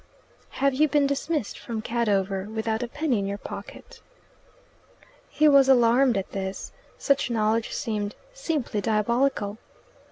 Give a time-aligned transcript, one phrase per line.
[0.57, 4.01] "Have you been dismissed from Cadover, without a penny in your pocket?"
[5.29, 6.71] He was alarmed at this.
[6.97, 9.59] Such knowledge seemed simply diabolical.